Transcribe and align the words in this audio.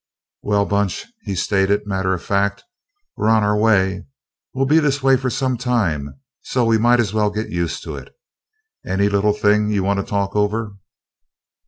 "Well, 0.41 0.65
bunch," 0.65 1.05
he 1.25 1.35
stated, 1.35 1.85
matter 1.85 2.11
of 2.15 2.23
fact, 2.23 2.63
"we're 3.15 3.29
on 3.29 3.43
our 3.43 3.55
way. 3.55 4.07
We'll 4.51 4.65
be 4.65 4.79
this 4.79 5.03
way 5.03 5.15
for 5.15 5.29
some 5.29 5.57
time, 5.57 6.19
so 6.41 6.65
we 6.65 6.79
might 6.79 6.99
as 6.99 7.13
well 7.13 7.29
get 7.29 7.51
used 7.51 7.83
to 7.83 7.97
it. 7.97 8.09
Any 8.83 9.09
little 9.09 9.33
thing 9.33 9.69
you 9.69 9.83
want 9.83 9.99
to 9.99 10.03
talk 10.03 10.35
over?" 10.35 10.73